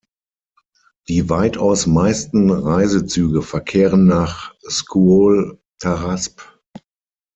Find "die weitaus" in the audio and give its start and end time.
1.09-1.85